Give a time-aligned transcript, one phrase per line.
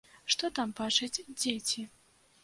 [0.33, 1.85] Што там бачаць дзеці?